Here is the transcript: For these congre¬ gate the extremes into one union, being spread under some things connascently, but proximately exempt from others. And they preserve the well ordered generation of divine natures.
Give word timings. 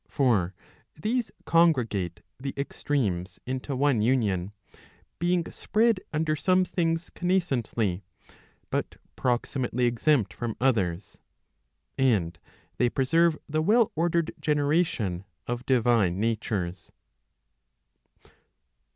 For 0.07 0.55
these 0.99 1.29
congre¬ 1.45 1.87
gate 1.87 2.21
the 2.39 2.55
extremes 2.57 3.39
into 3.45 3.75
one 3.75 4.01
union, 4.01 4.51
being 5.19 5.45
spread 5.51 5.99
under 6.11 6.35
some 6.35 6.65
things 6.65 7.11
connascently, 7.11 8.01
but 8.71 8.95
proximately 9.15 9.85
exempt 9.85 10.33
from 10.33 10.57
others. 10.59 11.19
And 11.99 12.39
they 12.77 12.89
preserve 12.89 13.37
the 13.47 13.61
well 13.61 13.91
ordered 13.95 14.33
generation 14.41 15.23
of 15.45 15.67
divine 15.67 16.19
natures. 16.19 16.91